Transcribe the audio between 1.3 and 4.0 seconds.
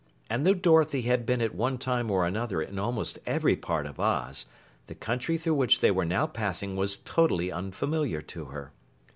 at one time or another in almost every part of